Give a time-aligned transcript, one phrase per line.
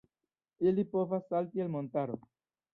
[0.71, 2.21] Ili povas salti el montaro.